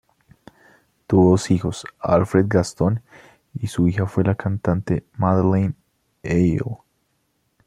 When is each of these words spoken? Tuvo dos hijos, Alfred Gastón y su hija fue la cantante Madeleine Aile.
Tuvo 1.05 1.29
dos 1.29 1.51
hijos, 1.51 1.85
Alfred 1.99 2.45
Gastón 2.47 3.03
y 3.53 3.67
su 3.67 3.87
hija 3.87 4.07
fue 4.07 4.23
la 4.23 4.33
cantante 4.33 5.05
Madeleine 5.13 5.75
Aile. 6.23 6.61